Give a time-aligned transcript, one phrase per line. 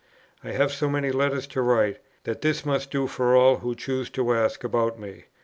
[0.43, 4.09] "I have so many letters to write, that this must do for all who choose
[4.09, 5.25] to ask about me.